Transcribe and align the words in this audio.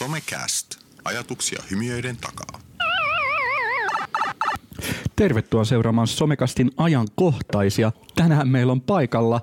Somecast. 0.00 0.66
Ajatuksia 1.04 1.62
hymiöiden 1.70 2.16
takaa. 2.16 2.60
Tervetuloa 5.16 5.64
seuraamaan 5.64 6.06
Somekastin 6.06 6.70
ajankohtaisia. 6.76 7.92
Tänään 8.14 8.48
meillä 8.48 8.72
on 8.72 8.80
paikalla 8.80 9.40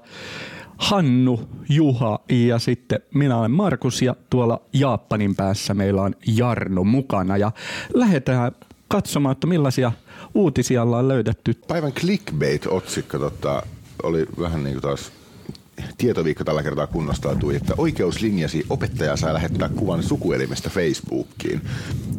Hannu, 0.77 1.49
Juha 1.69 2.19
ja 2.29 2.59
sitten 2.59 2.99
minä 3.13 3.37
olen 3.37 3.51
Markus 3.51 4.01
ja 4.01 4.15
tuolla 4.29 4.61
Jaappanin 4.73 5.35
päässä 5.35 5.73
meillä 5.73 6.01
on 6.01 6.15
Jarno 6.27 6.83
mukana 6.83 7.37
ja 7.37 7.51
lähdetään 7.93 8.51
katsomaan, 8.87 9.33
että 9.33 9.47
millaisia 9.47 9.91
uutisia 10.33 10.83
ollaan 10.83 11.07
löydetty. 11.07 11.53
Päivän 11.67 11.93
clickbait-otsikko 11.93 13.19
tota, 13.19 13.63
oli 14.03 14.25
vähän 14.39 14.63
niin 14.63 14.73
kuin 14.73 14.81
taas 14.81 15.11
tietoviikko 15.97 16.43
tällä 16.43 16.63
kertaa 16.63 16.87
kunnostautui, 16.87 17.55
että 17.55 17.73
oikeuslinjasi 17.77 18.65
opettaja 18.69 19.17
saa 19.17 19.33
lähettää 19.33 19.69
kuvan 19.69 20.03
sukuelimestä 20.03 20.69
Facebookiin. 20.69 21.61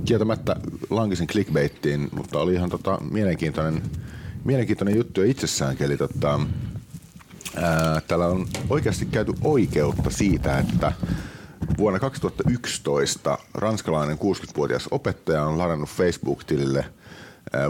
Kieltämättä 0.05 0.57
lankisin 0.91 1.27
clickbaittiin, 1.27 2.09
mutta 2.13 2.39
oli 2.39 2.55
ihan 2.55 2.71
tota, 2.71 2.99
mielenkiintoinen, 3.11 3.83
mielenkiintoinen 4.45 4.97
juttu 4.97 5.23
itsessäänkin. 5.23 5.87
Eli 5.87 5.97
tota, 5.97 6.41
ää, 7.57 8.01
täällä 8.01 8.27
on 8.27 8.47
oikeasti 8.71 9.07
käyty 9.07 9.33
oikeutta 9.45 10.11
siitä, 10.11 10.59
että 10.59 10.93
vuonna 11.79 11.99
2011 11.99 13.39
ranskalainen 13.55 14.19
60-vuotias 14.19 14.89
opettaja 14.91 15.45
on 15.45 15.59
ladannut 15.59 15.89
Facebook-tilille 15.89 16.85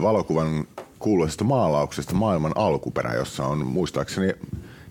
valokuvan 0.03 0.67
kuuluisesta 0.99 1.45
maalauksesta 1.45 2.15
maailman 2.15 2.53
alkuperä, 2.55 3.15
jossa 3.15 3.47
on 3.47 3.67
muistaakseni 3.67 4.35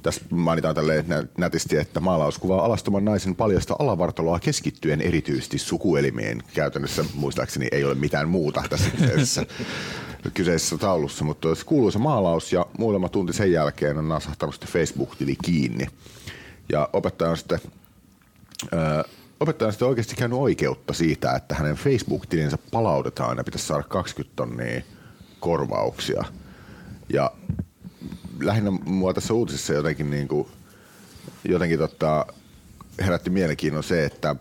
tässä 0.08 0.22
mainitaan 0.30 0.76
tälle 0.76 1.06
nätisti, 1.38 1.78
että 1.78 2.00
maalaus 2.00 2.38
kuvaa 2.38 2.66
alastoman 2.66 3.06
naisen 3.06 3.36
paljasta 3.36 3.76
alavartaloa 3.80 4.40
keskittyen 4.40 5.02
erityisesti 5.02 5.58
sukuelimeen. 5.58 6.44
Käytännössä 6.54 7.06
muistaakseni 7.14 7.68
ei 7.72 7.84
ole 7.84 7.96
mitään 7.96 8.30
muuta 8.30 8.64
tässä 8.70 8.90
kyseisessä, 8.90 9.46
kyseisessä 10.34 10.78
taulussa, 10.78 11.26
mutta 11.26 11.56
se 11.56 11.66
kuuluisa 11.66 12.00
maalaus 12.00 12.54
ja 12.54 12.66
muutama 12.78 13.10
tunti 13.10 13.34
sen 13.34 13.52
jälkeen 13.52 13.98
on 13.98 14.10
nasahtanut 14.10 14.66
Facebook-tili 14.66 15.36
kiinni. 15.44 15.88
Ja 16.72 16.90
opettaja 16.94 17.32
on 17.32 17.38
sitten, 17.38 17.60
ö, 18.74 19.04
opettaja 19.40 19.68
on 19.68 19.74
sitten 19.74 19.88
oikeasti 19.88 20.16
käynyt 20.16 20.40
oikeutta 20.40 20.94
siitä, 20.94 21.32
että 21.32 21.56
hänen 21.56 21.76
Facebook-tilinsä 21.76 22.58
palautetaan 22.72 23.38
ja 23.38 23.44
pitäisi 23.44 23.68
saada 23.68 23.84
20 23.84 24.36
tonnia 24.36 24.82
korvauksia. 25.40 26.24
Ja 27.14 27.32
lähinnä 28.42 28.72
mua 28.72 29.14
tässä 29.14 29.34
uutisessa 29.34 29.74
jotenkin, 29.74 30.10
niin 30.10 30.28
kuin, 30.28 30.48
jotenkin 31.44 31.80
tota, 31.80 32.26
herätti 33.00 33.30
mielenkiinnon 33.30 33.84
se, 33.84 34.06
että 34.06 34.36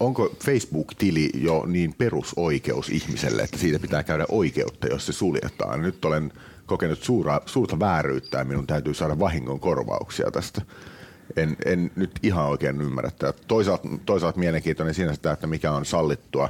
onko 0.00 0.36
Facebook-tili 0.44 1.30
jo 1.34 1.64
niin 1.66 1.94
perusoikeus 1.94 2.88
ihmiselle, 2.88 3.42
että 3.42 3.58
siitä 3.58 3.78
pitää 3.78 4.02
käydä 4.02 4.24
oikeutta, 4.28 4.86
jos 4.86 5.06
se 5.06 5.12
suljetaan. 5.12 5.82
Nyt 5.82 6.04
olen 6.04 6.32
kokenut 6.66 7.02
suura, 7.02 7.40
suurta 7.46 7.78
vääryyttä 7.78 8.38
ja 8.38 8.44
minun 8.44 8.66
täytyy 8.66 8.94
saada 8.94 9.18
vahingon 9.18 9.60
korvauksia 9.60 10.30
tästä. 10.30 10.62
En, 11.36 11.56
en 11.64 11.90
nyt 11.96 12.10
ihan 12.22 12.46
oikein 12.46 12.80
ymmärrä 12.80 13.10
tätä. 13.10 13.38
Toisaalta, 13.48 13.88
toisaalta 14.06 14.38
mielenkiintoinen 14.38 14.94
siinä 14.94 15.14
sitä, 15.14 15.32
että 15.32 15.46
mikä 15.46 15.72
on 15.72 15.84
sallittua. 15.84 16.48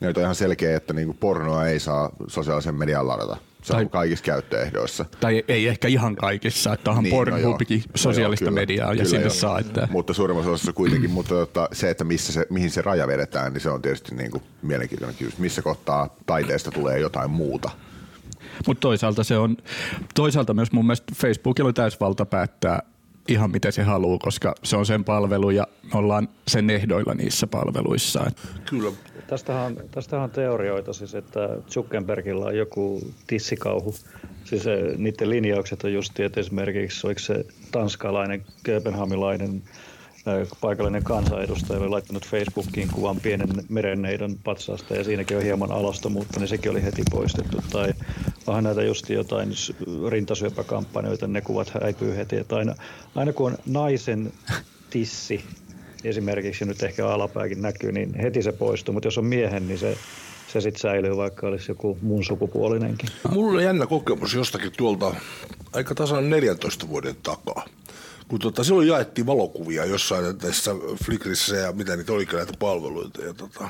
Nyt 0.00 0.16
on 0.16 0.22
ihan 0.22 0.34
selkeä, 0.34 0.76
että 0.76 0.92
niin 0.92 1.14
pornoa 1.14 1.66
ei 1.66 1.80
saa 1.80 2.10
sosiaalisen 2.26 2.74
median 2.74 3.08
ladata 3.08 3.36
se 3.62 3.72
tai, 3.72 3.82
on 3.82 3.90
kaikissa 3.90 4.24
käyttöehdoissa. 4.24 5.04
Tai 5.20 5.44
ei 5.48 5.68
ehkä 5.68 5.88
ihan 5.88 6.16
kaikissa, 6.16 6.72
että 6.72 6.90
onhan 6.90 7.04
niin, 7.04 7.14
Pornhubikin 7.14 7.78
no 7.78 7.92
sosiaalista 7.94 8.44
no 8.44 8.50
joo, 8.50 8.54
mediaa 8.54 8.94
ja 8.94 9.04
sinne 9.04 9.30
saa. 9.30 9.58
Että... 9.58 9.88
Mutta 9.90 10.12
suurimmassa 10.12 10.50
osassa 10.50 10.72
kuitenkin, 10.72 11.10
mutta 11.10 11.34
tota, 11.34 11.68
se, 11.72 11.90
että 11.90 12.04
missä 12.04 12.32
se, 12.32 12.46
mihin 12.50 12.70
se 12.70 12.82
raja 12.82 13.06
vedetään, 13.06 13.52
niin 13.52 13.60
se 13.60 13.70
on 13.70 13.82
tietysti 13.82 14.14
niin 14.14 14.30
kuin 14.30 14.42
mielenkiintoinen 14.62 15.16
kysymys. 15.16 15.38
Missä 15.38 15.62
kohtaa 15.62 16.16
taiteesta 16.26 16.70
tulee 16.70 16.98
jotain 16.98 17.30
muuta? 17.30 17.70
Mutta 18.66 18.80
toisaalta 18.80 19.24
se 19.24 19.38
on, 19.38 19.56
toisaalta 20.14 20.54
myös 20.54 20.72
mun 20.72 20.86
mielestä 20.86 21.12
Facebookilla 21.16 21.68
on 21.68 21.74
täysvalta 21.74 22.26
päättää 22.26 22.82
ihan 23.28 23.50
miten 23.50 23.72
se 23.72 23.82
haluaa, 23.82 24.18
koska 24.18 24.54
se 24.64 24.76
on 24.76 24.86
sen 24.86 25.04
palvelu 25.04 25.50
ja 25.50 25.66
ollaan 25.94 26.28
sen 26.48 26.70
ehdoilla 26.70 27.14
niissä 27.14 27.46
palveluissa. 27.46 28.30
Kyllä, 28.70 28.92
Tästähän, 29.28 29.76
tästähän 29.90 30.24
on 30.24 30.30
teorioita 30.30 30.92
siis, 30.92 31.14
että 31.14 31.48
Zuckerbergilla 31.70 32.46
on 32.46 32.56
joku 32.56 33.00
tissikauhu. 33.26 33.94
Siis 34.44 34.62
se, 34.62 34.74
eh, 34.74 34.98
niiden 34.98 35.30
linjaukset 35.30 35.84
on 35.84 35.92
just, 35.92 36.20
että 36.20 36.40
esimerkiksi 36.40 37.06
oliko 37.06 37.20
se 37.20 37.44
tanskalainen, 37.72 38.44
kööpenhamilainen 38.62 39.62
eh, 40.26 40.48
paikallinen 40.60 41.04
kansanedustaja 41.04 41.80
oli 41.80 41.88
laittanut 41.88 42.26
Facebookiin 42.26 42.88
kuvan 42.92 43.20
pienen 43.20 43.48
merenneidon 43.68 44.36
patsaasta 44.44 44.94
ja 44.94 45.04
siinäkin 45.04 45.36
on 45.36 45.42
hieman 45.42 45.72
alastomuutta, 45.72 46.40
niin 46.40 46.48
sekin 46.48 46.70
oli 46.70 46.82
heti 46.82 47.02
poistettu. 47.10 47.62
Tai 47.72 47.92
onhan 48.48 48.64
näitä 48.64 48.82
just 48.82 49.10
jotain 49.10 49.52
rintasyöpäkampanjoita, 50.08 51.26
ne 51.26 51.40
kuvat 51.40 51.72
häipyy 51.82 52.16
heti. 52.16 52.36
Että 52.36 52.56
aina, 52.56 52.74
aina 53.14 53.32
kun 53.32 53.52
on 53.52 53.58
naisen 53.66 54.32
tissi 54.90 55.44
esimerkiksi, 56.04 56.64
nyt 56.64 56.82
ehkä 56.82 57.08
alapääkin 57.08 57.62
näkyy, 57.62 57.92
niin 57.92 58.14
heti 58.14 58.42
se 58.42 58.52
poistuu. 58.52 58.92
Mutta 58.92 59.06
jos 59.06 59.18
on 59.18 59.24
miehen, 59.24 59.68
niin 59.68 59.78
se, 59.78 59.98
se 60.52 60.60
sitten 60.60 60.80
säilyy, 60.80 61.16
vaikka 61.16 61.46
olisi 61.46 61.70
joku 61.70 61.98
muun 62.02 62.24
sukupuolinenkin. 62.24 63.08
Mulla 63.30 63.58
on 63.58 63.64
jännä 63.64 63.86
kokemus 63.86 64.34
jostakin 64.34 64.72
tuolta 64.76 65.14
aika 65.72 65.94
tasan 65.94 66.30
14 66.30 66.88
vuoden 66.88 67.16
takaa. 67.22 67.64
Kun 68.28 68.38
tota, 68.38 68.64
silloin 68.64 68.88
jaettiin 68.88 69.26
valokuvia 69.26 69.84
jossain 69.84 70.38
tässä 70.38 70.70
Flickrissä 71.04 71.56
ja 71.56 71.72
mitä 71.72 71.96
niitä 71.96 72.12
oli 72.12 72.28
näitä 72.32 72.52
palveluita. 72.58 73.22
Ja 73.22 73.34
tota, 73.34 73.68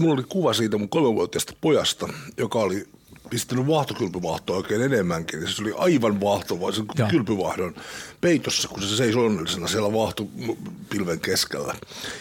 mulla 0.00 0.14
oli 0.14 0.24
kuva 0.28 0.52
siitä 0.52 0.78
mun 0.78 0.88
kolmevuotiaasta 0.88 1.52
pojasta, 1.60 2.08
joka 2.36 2.58
oli 2.58 2.86
pistänyt 3.30 3.66
vahtokylpyvahtoa 3.66 4.56
oikein 4.56 4.82
enemmänkin. 4.82 5.48
Se 5.48 5.62
oli 5.62 5.72
aivan 5.76 6.20
vahtova 6.20 6.72
sen 6.72 6.84
ja. 6.98 7.06
kylpyvahdon 7.06 7.74
peitossa, 8.20 8.68
kun 8.68 8.82
se 8.82 8.96
seisoi 8.96 9.26
onnellisena 9.26 9.68
siellä 9.68 9.92
vahtopilven 9.92 11.20
keskellä. 11.20 11.74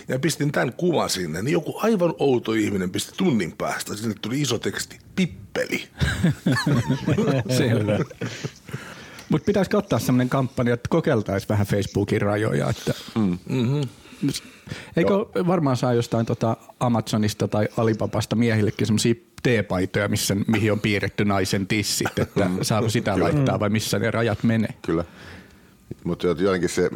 Ja 0.07 0.19
pistin 0.19 0.51
tämän 0.51 0.73
kuvan 0.73 1.09
sinne, 1.09 1.41
niin 1.41 1.53
joku 1.53 1.79
aivan 1.83 2.13
outo 2.19 2.53
ihminen 2.53 2.89
pisti 2.89 3.13
tunnin 3.17 3.51
päästä. 3.57 3.95
Sinne 3.95 4.15
tuli 4.21 4.41
iso 4.41 4.59
teksti, 4.59 4.99
pippeli. 5.15 5.87
Selvä. 7.57 7.99
Mutta 9.29 9.45
pitäisikö 9.45 9.77
ottaa 9.77 9.99
sellainen 9.99 10.29
kampanja, 10.29 10.73
että 10.73 10.89
kokeiltaisiin 10.89 11.49
vähän 11.49 11.67
Facebookin 11.67 12.21
rajoja. 12.21 12.69
Että 12.69 12.93
mm. 13.15 13.37
Mm-hmm. 13.49 13.81
Eikö 14.97 15.13
Joo. 15.13 15.31
varmaan 15.47 15.77
saa 15.77 15.93
jostain 15.93 16.25
tota 16.25 16.57
Amazonista 16.79 17.47
tai 17.47 17.67
Alibabasta 17.77 18.35
miehillekin 18.35 18.87
semmoisia 18.87 19.15
teepaitoja, 19.43 20.07
missä, 20.07 20.35
mihin 20.47 20.71
on 20.71 20.79
piirretty 20.79 21.25
naisen 21.25 21.67
tissit, 21.67 22.19
että 22.19 22.49
saako 22.61 22.89
sitä 22.89 23.19
laittaa 23.19 23.59
vai 23.59 23.69
missä 23.69 23.99
ne 23.99 24.11
rajat 24.11 24.43
menee? 24.43 24.73
Kyllä. 24.81 25.03
Mutta 26.03 26.27
jotenkin 26.27 26.69
se, 26.69 26.89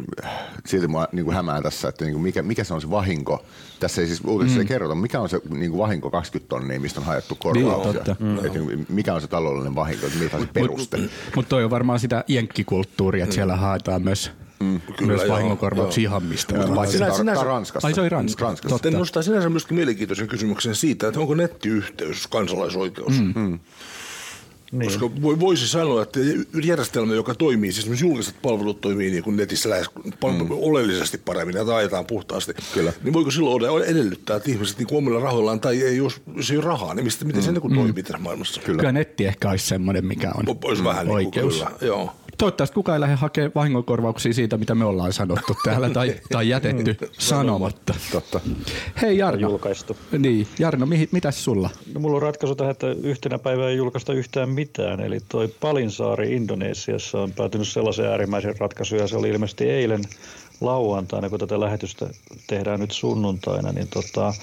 silti 0.66 0.88
mua 0.88 1.08
niin 1.12 1.24
kuin 1.24 1.34
hämää 1.34 1.62
tässä, 1.62 1.88
että 1.88 2.04
niin 2.04 2.12
kuin 2.12 2.22
mikä, 2.22 2.42
mikä 2.42 2.64
se 2.64 2.74
on 2.74 2.80
se 2.80 2.90
vahinko. 2.90 3.44
Tässä 3.80 4.00
ei 4.00 4.06
siis 4.06 4.20
uutisessa 4.26 4.60
mm. 4.60 4.66
kerrota, 4.66 4.94
mikä 4.94 5.20
on 5.20 5.28
se 5.28 5.40
niin 5.50 5.70
kuin 5.70 5.78
vahinko 5.78 6.10
20 6.10 6.48
tonnia, 6.48 6.80
mistä 6.80 7.00
on 7.00 7.06
haettu 7.06 7.34
korvauksia. 7.34 8.16
Niin, 8.18 8.52
mm. 8.52 8.68
niin 8.68 8.86
mikä 8.88 9.14
on 9.14 9.20
se 9.20 9.26
taloudellinen 9.26 9.74
vahinko, 9.74 10.06
mitä 10.20 10.36
on 10.36 10.42
se 10.42 10.48
peruste. 10.52 10.96
Mutta 10.96 11.16
mut 11.36 11.48
toi 11.48 11.64
on 11.64 11.70
varmaan 11.70 12.00
sitä 12.00 12.24
jenkkikulttuuria, 12.28 13.24
että 13.24 13.32
mm. 13.32 13.34
siellä 13.34 13.56
haetaan 13.56 14.02
myös 14.02 14.30
Mm, 14.60 14.80
kyllä, 14.96 15.12
myös 15.16 15.28
vahingonkorvauksia 15.28 16.02
ihan 16.02 16.22
mistä. 16.22 16.54
Sinä, 16.90 17.10
sinänsä, 17.10 17.44
Ranskassa. 17.44 17.88
Ai 17.88 17.94
se 17.94 18.00
oli 18.00 18.08
Ranska. 18.08 18.44
Ranskassa. 18.44 18.76
Sitten 18.76 18.92
nostaa 18.92 19.22
sinänsä 19.22 19.48
myöskin 19.48 19.74
mielenkiintoisen 19.74 20.28
kysymyksen 20.28 20.74
siitä, 20.74 21.08
että 21.08 21.20
onko 21.20 21.34
nettiyhteys 21.34 22.26
kansalaisoikeus. 22.26 23.20
Mm. 23.20 23.32
Mm. 23.36 23.58
Niin. 24.72 24.84
Koska 24.84 25.10
voisi 25.40 25.68
sanoa, 25.68 26.02
että 26.02 26.20
järjestelmä, 26.64 27.14
joka 27.14 27.34
toimii, 27.34 27.72
siis 27.72 27.86
myös 27.86 28.00
julkiset 28.00 28.34
palvelut 28.42 28.80
toimii 28.80 29.10
niin 29.10 29.22
kuin 29.22 29.36
netissä 29.36 29.70
lähes 29.70 29.86
mm. 30.04 30.50
oleellisesti 30.50 31.18
paremmin 31.18 31.56
ja 31.56 31.76
ajetaan 31.76 32.06
puhtaasti, 32.06 32.52
Kyllä. 32.74 32.92
niin 33.02 33.12
voiko 33.12 33.30
silloin 33.30 33.82
edellyttää, 33.84 34.36
että 34.36 34.50
ihmiset 34.50 34.78
niin 34.78 34.88
omilla 34.90 35.20
rahoillaan 35.20 35.60
tai 35.60 35.82
ei, 35.82 35.96
jos, 35.96 36.22
jos 36.36 36.50
ei 36.50 36.56
ole 36.56 36.64
rahaa, 36.64 36.94
niin 36.94 37.04
mistä, 37.04 37.24
miten 37.24 37.40
mm. 37.40 37.44
se 37.44 37.52
niin 37.52 37.60
kuin 37.60 37.72
mm. 37.72 37.78
toimii 37.78 38.02
tässä 38.02 38.18
maailmassa? 38.18 38.60
Kyllä. 38.60 38.78
Kyllä 38.78 38.92
netti 38.92 39.26
ehkä 39.26 39.50
olisi 39.50 39.66
semmoinen, 39.66 40.06
mikä 40.06 40.30
on 40.34 40.56
Olisi 40.64 40.84
vähän 40.84 41.08
oikeus. 41.08 41.54
Niin 41.54 41.66
kuin, 41.66 41.78
kyllä, 41.78 41.92
joo. 41.92 42.14
Toivottavasti 42.40 42.74
kukaan 42.74 42.96
ei 42.96 43.00
lähde 43.00 43.14
hakemaan 43.14 43.52
vahingonkorvauksia 43.54 44.32
siitä, 44.32 44.56
mitä 44.56 44.74
me 44.74 44.84
ollaan 44.84 45.12
sanottu 45.12 45.56
täällä 45.64 45.90
tai, 45.90 46.14
tai 46.32 46.48
jätetty 46.48 46.96
mm. 47.00 47.08
sanomatta. 47.18 47.94
Totta. 48.12 48.40
Hei 49.02 49.18
Jarno. 49.18 49.40
Julkaistu. 49.40 49.96
Niin, 50.18 50.46
Jarno, 50.58 50.86
mihin, 50.86 51.08
mitäs 51.12 51.44
sulla? 51.44 51.70
No, 51.94 52.00
mulla 52.00 52.16
on 52.16 52.22
ratkaisu 52.22 52.54
tähän, 52.54 52.70
että 52.70 52.86
yhtenä 53.02 53.38
päivänä 53.38 53.68
ei 53.68 53.76
julkaista 53.76 54.12
yhtään 54.12 54.48
mitään. 54.48 55.00
Eli 55.00 55.18
toi 55.28 55.48
Palinsaari 55.60 56.36
Indonesiassa 56.36 57.20
on 57.20 57.32
päätynyt 57.32 57.68
sellaisen 57.68 58.06
äärimmäisen 58.06 58.58
ratkaisuja. 58.58 59.08
Se 59.08 59.16
oli 59.16 59.28
ilmeisesti 59.28 59.70
eilen 59.70 60.04
lauantaina, 60.60 61.30
kun 61.30 61.38
tätä 61.38 61.60
lähetystä 61.60 62.10
tehdään 62.46 62.80
nyt 62.80 62.90
sunnuntaina, 62.90 63.72
niin 63.72 63.88
tota, 63.88 64.34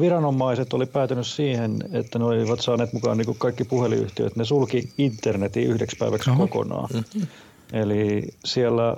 viranomaiset 0.00 0.72
oli 0.72 0.86
päätynyt 0.86 1.26
siihen, 1.26 1.78
että 1.92 2.18
ne 2.18 2.24
olivat 2.24 2.60
saaneet 2.60 2.92
mukaan 2.92 3.18
niin 3.18 3.26
kuin 3.26 3.38
kaikki 3.38 3.64
puhelinyhtiöt. 3.64 4.36
Ne 4.36 4.44
sulki 4.44 4.88
internetin 4.98 5.68
yhdeksi 5.68 5.96
päiväksi 5.96 6.30
Oho. 6.30 6.46
kokonaan. 6.46 6.88
Mm-hmm. 6.92 7.26
Eli 7.72 8.22
siellä 8.44 8.96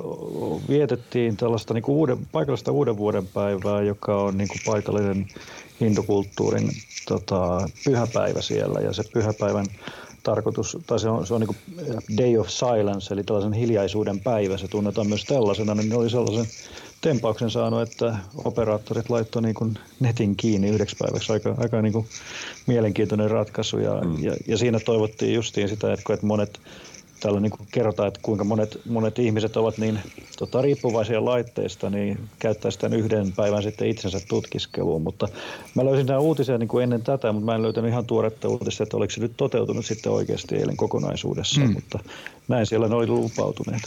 vietettiin 0.68 1.36
tällaista 1.36 1.74
niin 1.74 1.82
kuin 1.82 1.96
uuden, 1.96 2.18
paikallista 2.32 2.72
uuden 2.72 2.96
vuoden 2.96 3.26
päivää, 3.26 3.82
joka 3.82 4.22
on 4.22 4.38
niin 4.38 4.48
kuin 4.48 4.60
paikallinen 4.66 5.26
hindukulttuurin 5.80 6.70
tota, 7.08 7.68
pyhäpäivä 7.84 8.42
siellä. 8.42 8.80
Ja 8.80 8.92
se 8.92 9.02
pyhäpäivän 9.12 9.66
tarkoitus, 10.22 10.78
tai 10.86 11.00
se 11.00 11.08
on, 11.08 11.26
se 11.26 11.34
on 11.34 11.40
niin 11.40 11.86
Day 12.18 12.38
of 12.38 12.48
Silence, 12.48 13.14
eli 13.14 13.24
tällaisen 13.24 13.52
hiljaisuuden 13.52 14.20
päivä, 14.20 14.56
se 14.56 14.68
tunnetaan 14.68 15.06
myös 15.06 15.24
tällaisena, 15.24 15.74
niin 15.74 15.88
ne 15.88 15.96
oli 15.96 16.10
sellaisen 16.10 16.46
tempauksen 17.00 17.50
saanut, 17.50 17.82
että 17.82 18.16
operaattorit 18.44 19.10
laittoi 19.10 19.42
niin 19.42 19.54
kuin 19.54 19.78
netin 20.00 20.36
kiinni 20.36 20.68
yhdeksi 20.68 20.96
päiväksi. 20.98 21.32
Aika, 21.32 21.54
aika 21.58 21.82
niin 21.82 21.92
kuin 21.92 22.06
mielenkiintoinen 22.66 23.30
ratkaisu 23.30 23.78
ja, 23.78 24.00
mm. 24.04 24.24
ja, 24.24 24.36
ja, 24.46 24.58
siinä 24.58 24.80
toivottiin 24.80 25.34
justiin 25.34 25.68
sitä, 25.68 25.92
että, 25.92 26.14
että 26.14 26.26
monet 26.26 26.60
täällä 27.20 27.40
niin 27.40 27.50
kuin 27.50 27.68
kerrotaan, 27.72 28.08
että 28.08 28.20
kuinka 28.22 28.44
monet, 28.44 28.80
monet 28.88 29.18
ihmiset 29.18 29.56
ovat 29.56 29.78
niin 29.78 29.98
tota, 30.38 30.62
riippuvaisia 30.62 31.24
laitteista, 31.24 31.90
niin 31.90 32.18
käyttää 32.38 32.70
sitä 32.70 32.86
yhden 32.86 33.32
päivän 33.32 33.62
sitten 33.62 33.88
itsensä 33.88 34.20
tutkiskeluun. 34.28 35.02
Mutta 35.02 35.28
mä 35.74 35.84
löysin 35.84 36.06
nämä 36.06 36.18
uutisia 36.18 36.58
niin 36.58 36.68
kuin 36.68 36.82
ennen 36.82 37.02
tätä, 37.02 37.32
mutta 37.32 37.46
mä 37.46 37.54
en 37.54 37.62
löytänyt 37.62 37.90
ihan 37.90 38.06
tuoretta 38.06 38.48
uutista, 38.48 38.82
että 38.82 38.96
oliko 38.96 39.10
se 39.10 39.20
nyt 39.20 39.36
toteutunut 39.36 39.86
sitten 39.86 40.12
oikeasti 40.12 40.56
eilen 40.56 40.76
kokonaisuudessa, 40.76 41.60
mm. 41.60 41.72
mutta 41.72 41.98
näin 42.48 42.66
siellä 42.66 42.88
ne 42.88 42.94
oli 42.94 43.06
lupautuneet. 43.06 43.82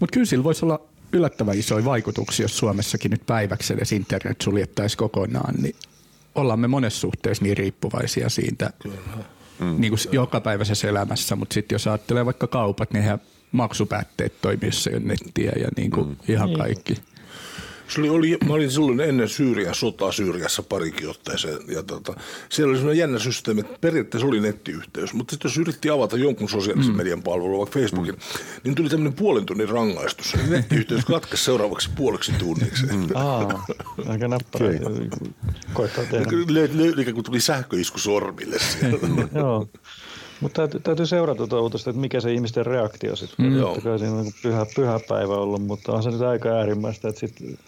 Mutta 0.00 0.12
kyllä 0.12 0.26
sillä 0.26 0.44
voisi 0.44 0.64
olla 0.64 0.80
yllättävän 1.14 1.58
isoja 1.58 1.84
vaikutuksia, 1.84 2.44
jos 2.44 2.58
Suomessakin 2.58 3.10
nyt 3.10 3.26
päiväksi 3.26 3.74
edes 3.74 3.92
internet 3.92 4.40
suljettaisiin 4.40 4.98
kokonaan, 4.98 5.54
niin 5.54 5.76
ollaan 6.34 6.60
me 6.60 6.68
monessa 6.68 7.00
suhteessa 7.00 7.44
niin 7.44 7.56
riippuvaisia 7.56 8.28
siitä 8.28 8.70
mm. 9.58 9.80
niin 9.80 9.90
kuin 9.90 10.00
jokapäiväisessä 10.12 10.88
elämässä, 10.88 11.36
mutta 11.36 11.54
sitten 11.54 11.74
jos 11.74 11.86
ajattelee 11.86 12.24
vaikka 12.24 12.46
kaupat, 12.46 12.92
niin 12.92 13.04
ihan 13.04 13.20
maksupäätteet 13.52 14.40
toimii, 14.40 14.68
jos 14.68 14.86
ei 14.86 14.94
ole 14.94 15.02
nettiä 15.04 15.52
ja 15.56 15.68
niin 15.76 15.90
kuin 15.90 16.08
mm. 16.08 16.16
ihan 16.28 16.48
niin. 16.48 16.58
kaikki. 16.58 16.94
Se 17.88 18.00
oli, 18.00 18.08
oli, 18.08 18.38
mä 18.46 18.54
olin 18.54 18.70
silloin 18.70 19.00
ennen 19.00 19.28
Syyrian 19.28 19.74
sotaa 19.74 20.12
Syyriassa 20.12 20.62
parikin 20.62 21.08
otteeseen. 21.08 21.58
Ja 21.68 21.82
tota, 21.82 22.14
siellä 22.48 22.70
oli 22.70 22.78
sellainen 22.78 23.00
jännä 23.00 23.18
systeemi, 23.18 23.60
että 23.60 23.78
periaatteessa 23.80 24.26
oli 24.26 24.40
nettiyhteys. 24.40 25.14
Mutta 25.14 25.30
sitten 25.30 25.48
jos 25.48 25.58
yritti 25.58 25.90
avata 25.90 26.16
jonkun 26.16 26.48
sosiaalisen 26.48 26.92
mm. 26.92 26.96
median 26.96 27.22
palvelun, 27.22 27.58
vaikka 27.58 27.80
Facebookin, 27.80 28.14
mm. 28.14 28.20
niin 28.64 28.74
tuli 28.74 28.88
tämmöinen 28.88 29.12
puolen 29.12 29.46
tunnin 29.46 29.68
rangaistus. 29.68 30.34
Eli 30.34 30.50
nettiyhteys 30.50 31.04
katkesi 31.04 31.44
seuraavaksi 31.44 31.90
puoleksi 31.96 32.32
tunniksi. 32.32 32.86
Mm. 32.86 33.08
Aa, 33.14 33.66
aika 34.06 34.28
näppärä. 34.28 34.68
Koittaa 35.72 36.04
tehdä. 36.04 36.30
Ikään 37.00 37.14
kuin 37.14 37.24
tuli 37.24 37.40
sähköisku 37.40 37.98
sormille 37.98 38.58
siellä. 38.58 38.98
Joo. 39.34 39.68
Mutta 40.40 40.56
täytyy, 40.56 40.80
täytyy 40.80 41.06
seurata 41.06 41.36
tuota 41.36 41.60
uutista, 41.60 41.90
että 41.90 42.00
mikä 42.00 42.20
se 42.20 42.32
ihmisten 42.32 42.66
reaktio 42.66 43.16
sitten. 43.16 43.46
Mm. 43.46 43.60
Totta 43.60 43.80
kai 43.80 43.98
siinä 43.98 44.14
on 44.14 44.26
pyhä, 44.42 44.66
pyhä 44.76 45.00
päivä 45.08 45.34
ollut, 45.34 45.66
mutta 45.66 45.92
on 45.92 46.02
se 46.02 46.10
nyt 46.10 46.20
aika 46.20 46.48
äärimmäistä, 46.48 47.08
että 47.08 47.20
sit, 47.20 47.58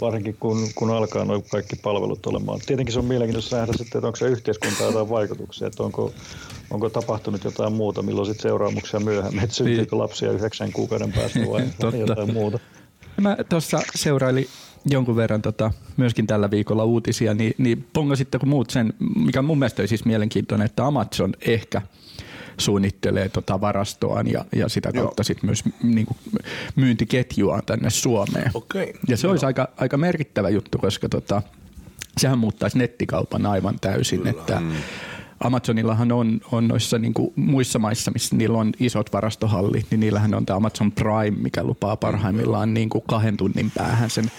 varsinkin 0.00 0.36
kun, 0.40 0.68
kun 0.74 0.90
alkaa 0.90 1.24
nuo 1.24 1.42
kaikki 1.50 1.76
palvelut 1.76 2.26
olemaan. 2.26 2.60
Tietenkin 2.66 2.92
se 2.92 2.98
on 2.98 3.04
mielenkiintoista 3.04 3.56
nähdä 3.56 3.72
sitten, 3.72 3.98
että 3.98 4.06
onko 4.06 4.16
se 4.16 4.26
yhteiskunta 4.26 4.84
jotain 4.84 5.10
vaikutuksia, 5.10 5.66
että 5.66 5.82
onko, 5.82 6.12
onko 6.70 6.90
tapahtunut 6.90 7.44
jotain 7.44 7.72
muuta, 7.72 8.02
milloin 8.02 8.26
sitten 8.26 8.42
seuraamuksia 8.42 9.00
myöhemmin, 9.00 9.44
että 9.44 9.56
syntyykö 9.56 9.96
niin. 9.96 10.02
lapsia 10.02 10.32
yhdeksän 10.32 10.72
kuukauden 10.72 11.12
päästä 11.12 11.40
vai, 11.40 11.62
vai 11.82 12.00
jotain 12.00 12.32
muuta. 12.32 12.58
Mä 13.20 13.36
tuossa 13.48 13.80
seurailin 13.94 14.48
jonkun 14.86 15.16
verran 15.16 15.42
tota, 15.42 15.70
myöskin 15.96 16.26
tällä 16.26 16.50
viikolla 16.50 16.84
uutisia, 16.84 17.34
niin, 17.34 17.54
niin 17.58 17.86
pongasitteko 17.92 18.46
muut 18.46 18.70
sen, 18.70 18.92
mikä 19.16 19.42
mun 19.42 19.58
mielestä 19.58 19.82
oli 19.82 19.88
siis 19.88 20.04
mielenkiintoinen, 20.04 20.66
että 20.66 20.86
Amazon 20.86 21.32
ehkä– 21.46 21.82
suunnittelee 22.60 23.28
tota 23.28 23.60
varastoaan 23.60 24.26
ja, 24.26 24.44
ja 24.56 24.68
sitä 24.68 24.92
kautta 24.92 25.22
sitten 25.22 25.46
myös 25.46 25.64
niin 25.82 26.06
kuin, 26.06 26.18
myyntiketjuaan 26.76 27.62
tänne 27.66 27.90
Suomeen. 27.90 28.50
Okay. 28.54 28.86
Ja 29.08 29.16
se 29.16 29.28
olisi 29.28 29.46
aika, 29.46 29.68
aika 29.76 29.96
merkittävä 29.96 30.48
juttu, 30.48 30.78
koska 30.78 31.08
tota, 31.08 31.42
sehän 32.18 32.38
muuttaisi 32.38 32.78
nettikaupan 32.78 33.46
aivan 33.46 33.80
täysin, 33.80 34.18
Kyllä. 34.18 34.30
että 34.30 34.60
mm. 34.60 34.72
Amazonillahan 35.40 36.12
on, 36.12 36.40
on 36.52 36.68
noissa 36.68 36.98
niin 36.98 37.14
kuin 37.14 37.32
muissa 37.36 37.78
maissa, 37.78 38.10
missä 38.10 38.36
niillä 38.36 38.58
on 38.58 38.72
isot 38.80 39.12
varastohallit, 39.12 39.86
niin 39.90 40.00
niillähän 40.00 40.34
on 40.34 40.46
tämä 40.46 40.56
Amazon 40.56 40.92
Prime, 40.92 41.42
mikä 41.42 41.64
lupaa 41.64 41.96
parhaimmillaan 41.96 42.74
niin 42.74 42.88
kuin 42.88 43.04
kahden 43.08 43.36
tunnin 43.36 43.72
päähän 43.74 44.10
sen 44.10 44.30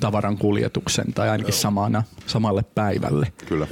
tavaran 0.00 0.38
kuljetuksen 0.38 1.12
tai 1.12 1.28
ainakin 1.28 1.54
samana, 1.54 2.02
samalle 2.26 2.64
päivälle. 2.74 3.32
Kyllä. 3.46 3.66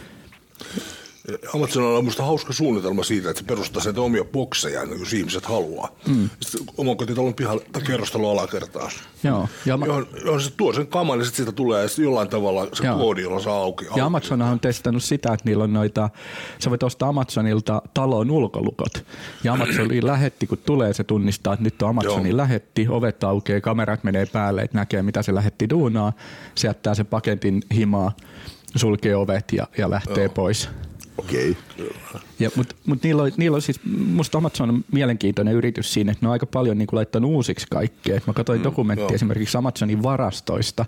Amazonilla 1.55 1.99
on 1.99 2.05
minusta 2.05 2.23
hauska 2.25 2.52
suunnitelma 2.52 3.02
siitä, 3.02 3.31
että 3.31 3.40
se 3.40 3.46
perustaa 3.46 3.82
sen 3.82 3.99
omia 3.99 4.25
bokseja, 4.25 4.84
jos 4.99 5.12
ihmiset 5.12 5.46
haluaa. 5.46 5.88
Mm. 6.08 6.31
Sitten 6.40 6.75
oman 6.76 6.96
kotitalon 6.96 7.34
pihalla 7.34 7.62
tai 7.73 7.82
kerrostalo 7.82 8.31
alakertaa. 8.31 8.90
Joo. 9.23 9.49
Ja 9.67 9.76
ma- 9.76 9.87
johon, 9.87 10.06
johon, 10.25 10.40
se 10.40 10.50
tuo 10.56 10.73
sen 10.73 10.87
kaman, 10.87 11.19
niin 11.19 11.31
siitä 11.31 11.52
tulee 11.52 11.82
ja 11.82 11.88
jollain 12.02 12.28
tavalla 12.28 12.69
se 12.73 12.87
Joo. 12.87 12.99
koodi, 12.99 13.23
jolla 13.23 13.40
saa 13.40 13.56
auki. 13.56 13.87
auki. 13.87 14.00
Ja 14.00 14.06
Amazon 14.06 14.43
on 14.43 14.61
testannut 14.61 15.02
sitä, 15.02 15.32
että 15.32 15.44
niillä 15.44 15.64
on 15.64 15.73
noita, 15.73 16.11
sä 16.58 16.70
voit 16.70 16.82
ostaa 16.82 17.08
Amazonilta 17.08 17.82
talon 17.94 18.31
ulkolukot. 18.31 19.05
Ja 19.44 19.52
Amazonin 19.52 20.06
lähetti, 20.12 20.46
kun 20.46 20.58
tulee, 20.58 20.93
se 20.94 21.05
tunnistaa, 21.05 21.52
että 21.52 21.64
nyt 21.64 21.82
on 21.82 21.88
Amazonin 21.88 22.31
Joo. 22.31 22.37
lähetti, 22.37 22.87
ovet 22.88 23.25
aukeaa, 23.25 23.61
kamerat 23.61 24.05
menee 24.05 24.26
päälle, 24.26 24.62
että 24.62 24.78
näkee 24.78 25.02
mitä 25.02 25.23
se 25.23 25.34
lähetti 25.34 25.70
duunaa. 25.70 26.12
Se 26.55 26.69
jättää 26.69 26.94
sen 26.94 27.06
paketin 27.06 27.62
himaa, 27.75 28.12
sulkee 28.76 29.17
ovet 29.17 29.52
ja, 29.52 29.67
ja 29.78 29.90
lähtee 29.90 30.25
Joo. 30.25 30.32
pois. 30.34 30.69
Okei. 31.18 31.56
Okay. 31.78 32.50
Mutta 32.56 32.74
mut 32.86 33.02
niillä, 33.02 33.22
on, 33.22 33.32
niillä 33.36 33.54
on 33.54 33.62
siis, 33.62 33.80
musta 34.12 34.38
Amazon 34.38 34.70
on 34.70 34.84
mielenkiintoinen 34.92 35.54
yritys 35.54 35.92
siinä, 35.92 36.12
että 36.12 36.24
ne 36.24 36.28
on 36.28 36.32
aika 36.32 36.46
paljon 36.46 36.78
niin 36.78 36.86
kuin 36.86 36.96
laittanut 36.96 37.30
uusiksi 37.30 37.66
kaikkea. 37.70 38.20
mä 38.26 38.32
katsoin 38.32 38.60
mm, 38.60 38.64
dokumenttia 38.64 39.14
esimerkiksi 39.14 39.58
Amazonin 39.58 40.02
varastoista, 40.02 40.86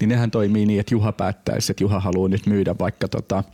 niin 0.00 0.08
nehän 0.08 0.30
toimii 0.30 0.66
niin, 0.66 0.80
että 0.80 0.94
Juha 0.94 1.12
päättäisi, 1.12 1.72
että 1.72 1.84
Juha 1.84 2.00
haluaa 2.00 2.28
nyt 2.28 2.46
myydä 2.46 2.74
vaikka 2.78 3.08
tota, 3.08 3.44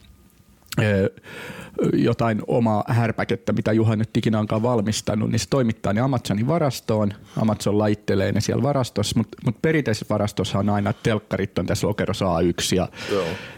jotain 1.92 2.42
omaa 2.46 2.84
härpäkettä, 2.88 3.52
mitä 3.52 3.72
Juha 3.72 3.96
nyt 3.96 4.16
ikinä 4.16 4.38
onkaan 4.38 4.62
valmistanut, 4.62 5.30
niin 5.30 5.38
se 5.38 5.48
toimittaa 5.50 5.92
ne 5.92 6.00
Amazonin 6.00 6.46
varastoon. 6.46 7.12
Amazon 7.36 7.78
laittelee 7.78 8.32
ne 8.32 8.40
siellä 8.40 8.62
varastossa, 8.62 9.18
mutta 9.18 9.38
mut 9.44 9.62
perinteisessä 9.62 10.06
varastossa 10.10 10.58
on 10.58 10.68
aina, 10.68 10.90
että 10.90 11.02
telkkarit 11.02 11.58
on 11.58 11.66
tässä 11.66 11.86
lokerossa 11.86 12.24
A1 12.24 12.76
ja, 12.76 12.88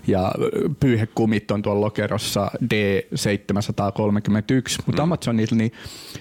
ja 0.06 0.32
pyyhekumit 0.80 1.50
on 1.50 1.62
tuolla 1.62 1.80
lokerossa 1.80 2.50
D731, 2.64 4.82
mutta 4.86 5.02
mm. 5.02 5.02
Amazonilla 5.02 5.56
niin, 5.56 5.72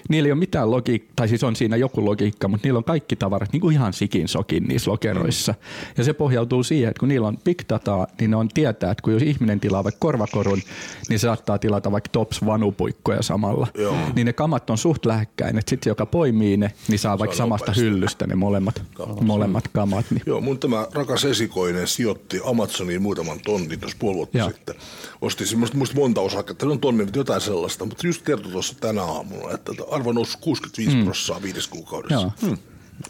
niillä 0.08 0.26
ei 0.26 0.32
ole 0.32 0.38
mitään 0.38 0.70
logiikkaa, 0.70 1.12
tai 1.16 1.28
siis 1.28 1.44
on 1.44 1.56
siinä 1.56 1.76
joku 1.76 2.04
logiikka, 2.04 2.48
mutta 2.48 2.66
niillä 2.66 2.78
on 2.78 2.84
kaikki 2.84 3.16
tavarat 3.16 3.52
niin 3.52 3.60
kuin 3.60 3.72
ihan 3.72 3.92
sikin 3.92 4.28
sokin 4.28 4.62
niissä 4.62 4.90
lokeroissa. 4.90 5.52
Mm. 5.52 5.94
Ja 5.98 6.04
se 6.04 6.12
pohjautuu 6.12 6.62
siihen, 6.62 6.90
että 6.90 7.00
kun 7.00 7.08
niillä 7.08 7.28
on 7.28 7.38
big 7.44 7.62
dataa, 7.68 8.06
niin 8.20 8.30
ne 8.30 8.36
on 8.36 8.48
tietää, 8.48 8.90
että 8.90 9.02
kun 9.02 9.12
jos 9.12 9.22
ihminen 9.22 9.60
tilaa 9.60 9.84
vaikka 9.84 9.98
korvakorun, 10.00 10.62
niin 11.08 11.18
se 11.18 11.22
saattaa 11.22 11.58
tilata 11.58 11.92
vaikka 11.92 12.08
tops 12.12 12.46
vanupuikkoja 12.46 13.22
samalla. 13.22 13.66
Joo. 13.74 13.96
Niin 14.14 14.26
ne 14.26 14.32
kamat 14.32 14.70
on 14.70 14.78
suht 14.78 15.06
lähekkäin, 15.06 15.58
että 15.58 15.70
sitten 15.70 15.90
joka 15.90 16.06
poimii 16.06 16.56
ne, 16.56 16.72
niin 16.88 16.98
saa 16.98 17.18
vaikka 17.18 17.36
samasta 17.36 17.64
nopeasti. 17.64 17.84
hyllystä 17.84 18.26
ne 18.26 18.34
molemmat, 18.34 18.82
molemmat 19.20 19.68
kamat. 19.68 20.06
Niin. 20.10 20.22
Joo, 20.26 20.40
mun 20.40 20.58
tämä 20.58 20.86
rakas 20.92 21.24
esikoinen 21.24 21.88
sijoitti 21.88 22.40
Amazoniin 22.44 23.02
muutaman 23.02 23.40
tonnin 23.44 23.80
tuossa 23.80 23.96
puoli 24.00 24.16
vuotta 24.16 24.38
Joo. 24.38 24.50
sitten. 24.50 24.74
Osti 25.20 25.46
semmoista 25.46 25.76
muista 25.76 25.96
monta 25.96 26.20
osaketta, 26.20 26.66
on 26.66 26.80
tonnin 26.80 27.08
jotain 27.16 27.40
sellaista, 27.40 27.84
mutta 27.84 28.06
just 28.06 28.22
kertoi 28.22 28.52
tuossa 28.52 28.74
tänä 28.80 29.02
aamulla, 29.02 29.52
että 29.52 29.72
arvo 29.90 30.12
noussut 30.12 30.40
65 30.40 30.96
mm. 30.96 31.04
prosenttia 31.04 31.42
viides 31.42 31.68
kuukaudessa. 31.68 32.14
Joo. 32.14 32.32
Hmm. 32.42 32.58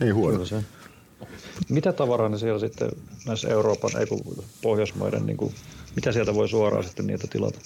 Ei 0.01 0.11
huono. 0.11 0.47
se. 0.47 0.65
Mitä 1.69 1.93
tavaraa 1.93 2.29
ne 2.29 2.39
siellä 2.39 2.59
sitten 2.59 2.91
näissä 3.27 3.49
Euroopan, 3.49 3.91
ei 4.01 4.07
Pohjoismaiden, 4.63 5.27
niin 5.27 5.37
kuin, 5.37 5.55
mitä 5.97 6.13
sieltä 6.13 6.35
voi 6.35 6.49
suoraan 6.49 6.85
sitten 6.85 7.07
niitä 7.07 7.27
tilata? 7.31 7.59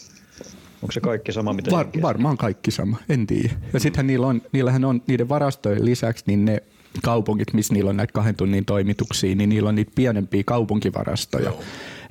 Onko 0.82 0.92
se 0.92 1.00
kaikki 1.00 1.32
sama, 1.32 1.52
mitä 1.52 1.70
Var, 1.70 1.86
Varmaan 2.02 2.36
kaikki 2.36 2.70
sama, 2.70 2.96
en 3.08 3.26
tiedä. 3.26 3.52
Ja 3.72 3.80
sittenhän 3.80 4.06
niillä 4.06 4.26
on, 4.26 4.42
niillähän 4.52 4.84
on 4.84 5.02
niiden 5.06 5.28
varastojen 5.28 5.84
lisäksi 5.84 6.24
niin 6.26 6.44
ne 6.44 6.62
kaupungit, 7.02 7.52
missä 7.52 7.74
niillä 7.74 7.90
on 7.90 7.96
näitä 7.96 8.12
kahden 8.12 8.36
tunnin 8.36 8.64
toimituksia, 8.64 9.34
niin 9.34 9.48
niillä 9.48 9.68
on 9.68 9.74
niitä 9.74 9.92
pienempiä 9.94 10.42
kaupunkivarastoja. 10.46 11.52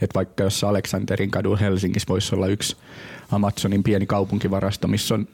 Et 0.01 0.16
vaikka 0.16 0.44
jos 0.44 0.63
Aleksanterin 0.63 1.32
kadun 1.32 1.60
Helsingissä 1.60 2.08
voisi 2.10 2.36
olla 2.36 2.48
yksi 2.48 2.77
Amazonin 3.32 3.84
pieni 3.84 4.06
kaupunkivarasto, 4.06 4.88
missä 4.88 5.16
on 5.16 5.27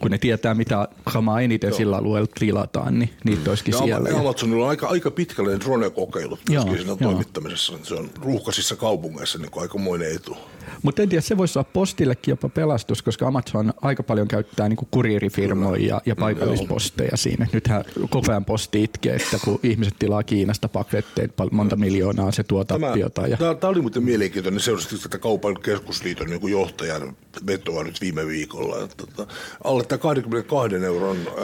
kun 0.00 0.10
ne 0.10 0.18
tietää, 0.18 0.54
mitä 0.54 0.88
kamaa 1.12 1.40
eniten 1.40 1.68
Joo. 1.68 1.76
sillä 1.76 1.96
alueella 1.96 2.26
trilataan, 2.26 2.98
niin 2.98 3.10
niitä 3.24 3.42
mm. 3.42 3.48
olisikin 3.48 3.72
ja 3.72 3.78
siellä. 3.78 4.08
Amazonilla 4.20 4.64
on 4.64 4.70
aika, 4.70 4.86
aika 4.86 5.10
pitkälle 5.10 5.60
drone-kokeilut 5.60 6.40
myöskin 6.50 6.78
siinä 6.78 6.96
toimittamisessa. 6.96 7.72
Se 7.82 7.94
on 7.94 8.10
ruuhkaisissa 8.22 8.76
kaupungeissa 8.76 9.38
niin 9.38 9.50
aikamoinen 9.56 10.14
etu. 10.14 10.36
Mutta 10.82 11.02
en 11.02 11.08
tiedä, 11.08 11.20
se 11.20 11.36
voisi 11.36 11.58
olla 11.58 11.68
postillekin 11.72 12.32
jopa 12.32 12.48
pelastus, 12.48 13.02
koska 13.02 13.26
Amazon 13.28 13.72
aika 13.82 14.02
paljon 14.02 14.28
käyttää 14.28 14.68
niin 14.68 14.78
kuriirifirmoja 14.90 15.86
ja, 15.86 16.00
ja 16.06 16.14
mm, 16.14 16.20
paikallisposteja 16.20 17.10
mm, 17.12 17.16
siinä. 17.16 17.46
Nythän 17.52 17.84
koko 18.10 18.32
ajan 18.32 18.44
posti 18.44 18.82
itkee, 18.82 19.16
että 19.16 19.38
kun 19.44 19.60
ihmiset 19.62 19.94
tilaa 19.98 20.22
Kiinasta 20.22 20.68
paketteja, 20.68 21.28
monta 21.50 21.76
miljoonaa 21.76 22.32
se 22.32 22.44
tuo 22.44 22.64
tappiota. 22.64 23.26
Ja... 23.26 23.36
Tämä, 23.36 23.70
oli 23.70 23.80
muuten 23.80 24.04
mielenkiintoinen. 24.04 24.60
Seurasi 24.60 24.98
tätä 25.02 25.18
kaupan 25.18 25.60
keskusliiton 25.60 26.26
niin 26.26 26.48
johtajan 26.48 27.16
vetoa 27.46 27.84
nyt 27.84 28.00
viime 28.00 28.26
viikolla. 28.26 28.84
Että, 28.84 29.04
että 29.08 29.26
alle 29.64 29.82
että 29.82 29.85
tämä 29.88 29.98
22 29.98 30.76
euron 30.76 31.16
äh, 31.16 31.34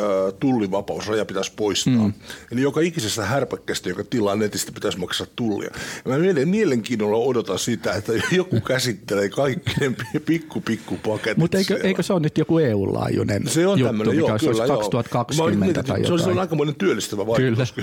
tullivapausraja 0.41 1.25
pitäisi 1.25 1.53
poistaa. 1.57 1.93
Mm. 1.93 2.13
Eli 2.53 2.63
joka 2.63 2.81
ikisestä 2.81 3.25
härpäkkästä, 3.25 3.89
joka 3.89 4.05
tilaa 4.05 4.37
netistä, 4.37 4.73
pitäisi 4.73 4.99
maksaa 4.99 5.27
tullia. 5.37 5.71
Ja 6.05 6.11
mä 6.11 6.19
mielen, 6.19 6.49
mielenkiinnolla 6.49 7.17
odotan 7.17 7.59
sitä, 7.59 7.93
että 7.93 8.13
joku 8.33 8.61
käsittelee 8.61 9.29
kaikki 9.29 9.73
ne 9.81 9.95
pikku 10.27 10.61
pikku 10.61 10.97
paketit 10.97 11.39
Mutta 11.39 11.59
eikö, 11.59 11.67
siellä. 11.75 11.89
eikö 11.89 12.03
se 12.03 12.13
ole 12.13 12.21
nyt 12.21 12.39
joku 12.39 12.59
EU-laajuinen 12.59 13.49
Se 13.49 13.67
on 13.67 13.79
juttu, 13.79 13.89
tämmöinen, 13.89 14.15
mikä 14.15 14.27
joo, 14.27 14.33
olisi 14.33 14.47
kyllä, 14.47 14.67
joo. 14.67 14.77
2020 14.77 15.59
Mä 15.59 15.65
olin 15.65 15.75
tai 15.75 16.03
jotain? 16.03 16.25
Se 16.25 16.31
on 16.31 16.39
aikamoinen 16.39 16.75
työllistävä 16.75 17.25
Kyllä. 17.37 17.57
vaikutus. 17.57 17.75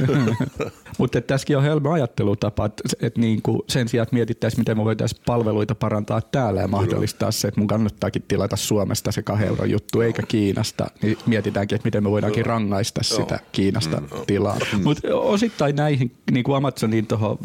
Mutta 0.99 1.21
tässäkin 1.21 1.57
on 1.57 1.63
helppo 1.63 1.91
ajattelutapa, 1.91 2.65
että 2.65 2.83
et 3.01 3.17
niinku 3.17 3.65
sen 3.69 3.87
sijaan, 3.87 4.03
että 4.03 4.15
mietittäisiin, 4.15 4.61
miten 4.61 4.77
me 4.77 4.85
voitaisiin 4.85 5.21
palveluita 5.25 5.75
parantaa 5.75 6.21
täällä 6.21 6.61
ja 6.61 6.67
mahdollistaa 6.67 7.31
se, 7.31 7.47
että 7.47 7.59
mun 7.61 7.67
kannattaakin 7.67 8.23
tilata 8.27 8.55
Suomesta 8.55 9.11
se 9.11 9.21
kahden 9.21 9.47
euron 9.47 9.69
juttu 9.69 10.01
eikä 10.01 10.21
Kiinasta, 10.49 10.87
niin 11.01 11.17
mietitäänkin, 11.25 11.75
että 11.75 11.87
miten 11.87 12.03
me 12.03 12.11
voidaankin 12.11 12.45
rangaista 12.45 13.03
sitä 13.03 13.39
Kiinasta 13.51 14.01
tilaa. 14.27 14.57
Mutta 14.83 15.15
osittain 15.15 15.75
näihin 15.75 16.11
niin 16.31 16.43
kuin 16.43 16.55
Amazonin 16.55 17.07
tuohon 17.07 17.37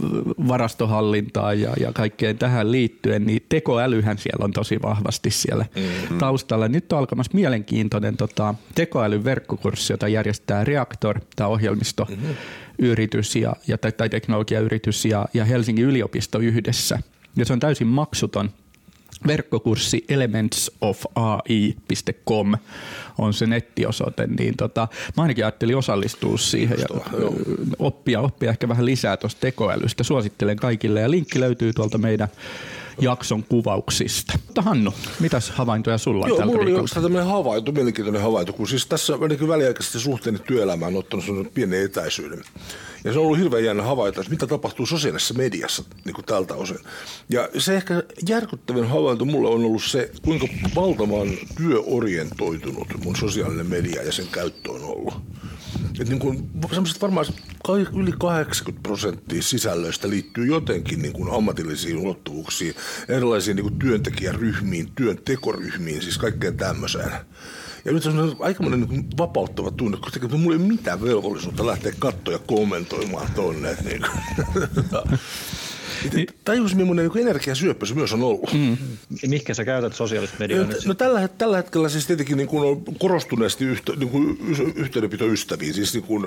varastohallintaan 0.48 1.60
ja, 1.60 1.72
ja 1.80 1.92
kaikkeen 1.92 2.38
tähän 2.38 2.72
liittyen, 2.72 3.26
niin 3.26 3.46
tekoälyhän 3.48 4.18
siellä 4.18 4.44
on 4.44 4.52
tosi 4.52 4.82
vahvasti 4.82 5.30
siellä 5.30 5.66
taustalla. 6.18 6.68
Nyt 6.68 6.92
on 6.92 6.98
alkamassa 6.98 7.32
mielenkiintoinen 7.34 8.16
tota, 8.16 8.54
tekoälyn 8.74 9.24
verkkokurssi, 9.24 9.92
jota 9.92 10.08
järjestää 10.08 10.64
Reaktor, 10.64 11.20
tämä 11.36 11.48
ohjelmisto 11.48 12.06
yritys 12.78 13.36
ja, 13.36 13.56
ja, 13.66 13.78
tai 13.78 14.08
teknologiayritys 14.08 15.04
ja, 15.04 15.26
ja 15.34 15.44
Helsingin 15.44 15.84
yliopisto 15.84 16.38
yhdessä. 16.38 16.98
Ja 17.36 17.44
se 17.44 17.52
on 17.52 17.60
täysin 17.60 17.86
maksuton 17.86 18.50
verkkokurssi 19.26 20.04
elementsofai.com 20.08 22.54
on 23.18 23.34
se 23.34 23.46
nettiosoite, 23.46 24.26
niin 24.26 24.56
tota, 24.56 24.88
mä 25.16 25.22
ainakin 25.22 25.44
ajattelin 25.44 25.76
osallistua 25.76 26.38
siihen 26.38 26.78
ja 26.78 26.86
oppia, 27.78 28.20
oppia 28.20 28.50
ehkä 28.50 28.68
vähän 28.68 28.86
lisää 28.86 29.16
tuosta 29.16 29.40
tekoälystä. 29.40 30.04
Suosittelen 30.04 30.56
kaikille 30.56 31.00
ja 31.00 31.10
linkki 31.10 31.40
löytyy 31.40 31.72
tuolta 31.72 31.98
meidän 31.98 32.28
jakson 33.00 33.44
kuvauksista. 33.44 34.32
Mutta 34.46 34.62
Hannu, 34.62 34.94
mitäs 35.20 35.50
havaintoja 35.50 35.98
sulla 35.98 36.24
on 36.24 36.28
Joo, 36.28 36.38
tältä 36.38 36.46
mulla 36.46 36.58
oli 36.58 36.66
viikolta? 36.66 36.80
oikeastaan 36.80 37.02
tämmöinen 37.02 37.28
havainto, 37.28 37.72
mielenkiintoinen 37.72 38.22
havainto, 38.22 38.52
kun 38.52 38.68
siis 38.68 38.86
tässä 38.86 39.18
ainakin 39.22 39.48
väliaikaisesti 39.48 40.00
suhteeni 40.00 40.38
työelämään 40.38 40.92
on 40.94 40.98
ottanut 40.98 41.24
sellainen 41.24 41.52
pienen 41.52 41.84
etäisyyden. 41.84 42.42
Ja 43.04 43.12
se 43.12 43.18
on 43.18 43.24
ollut 43.24 43.38
hirveän 43.38 43.64
jännä 43.64 43.82
havaita, 43.82 44.20
että 44.20 44.30
mitä 44.30 44.46
tapahtuu 44.46 44.86
sosiaalisessa 44.86 45.34
mediassa 45.34 45.84
niin 46.04 46.14
kuin 46.14 46.24
tältä 46.24 46.54
osin. 46.54 46.78
Ja 47.28 47.48
se 47.58 47.76
ehkä 47.76 48.02
järkyttävin 48.28 48.88
havainto 48.88 49.24
mulle 49.24 49.48
on 49.48 49.64
ollut 49.64 49.84
se, 49.84 50.10
kuinka 50.22 50.46
valtavan 50.76 51.28
työorientoitunut 51.56 52.88
mun 53.04 53.16
sosiaalinen 53.16 53.66
media 53.66 54.02
ja 54.02 54.12
sen 54.12 54.26
käyttö 54.32 54.72
on 54.72 54.84
ollut. 54.84 55.14
Et 56.00 56.08
niin 56.08 56.18
kuin, 56.18 56.50
semmoiset 56.70 57.02
varmaan 57.02 57.26
yli 57.96 58.12
80 58.18 58.82
prosenttia 58.82 59.42
sisällöistä 59.42 60.10
liittyy 60.10 60.46
jotenkin 60.46 61.02
niin 61.02 61.12
kuin 61.12 61.34
ammatillisiin 61.34 61.96
ulottuvuuksiin, 61.96 62.74
erilaisiin 63.08 63.56
niin 63.56 63.64
kuin 63.64 63.78
työntekijäryhmiin, 63.78 64.92
työntekoryhmiin, 64.94 66.02
siis 66.02 66.18
kaikkeen 66.18 66.56
tämmöiseen. 66.56 67.12
Ja 67.84 67.92
nyt 67.92 68.06
on 68.06 68.36
aikamoinen 68.40 68.80
niin 68.80 69.06
vapauttava 69.18 69.70
tunne, 69.70 69.96
koska 69.96 70.28
mulla 70.28 70.56
ei 70.56 70.60
ole 70.60 70.68
mitään 70.68 71.02
velvollisuutta 71.02 71.66
lähteä 71.66 71.92
kattoja 71.98 72.38
kommentoimaan 72.38 73.32
tonne. 73.34 73.70
että 73.70 73.84
Niin 73.84 74.02
kuin. 74.52 74.68
Tajus, 76.44 76.74
millainen 76.74 77.10
niin 77.14 77.28
energiasyöppö 77.28 77.86
se 77.86 77.94
myös 77.94 78.12
on 78.12 78.22
ollut. 78.22 78.52
Mm. 78.52 78.76
Mihinkä 79.22 79.54
sä 79.54 79.64
käytät 79.64 79.94
sosiaalista 79.94 80.36
mediaa 80.38 80.66
nyt? 80.66 80.86
No 80.86 80.94
tällä, 80.94 81.26
het- 81.26 81.34
tällä 81.38 81.56
hetkellä 81.56 81.88
siis 81.88 82.06
tietenkin 82.06 82.36
niin 82.36 82.48
kuin 82.48 82.68
on 82.68 82.94
korostuneesti 82.98 83.64
yhtä, 83.64 83.92
niin 83.96 84.08
kuin 84.08 84.38
yhteydenpito 84.74 85.26
ystäviin, 85.26 85.74
siis 85.74 85.94
niin 85.94 86.04
kuin 86.04 86.26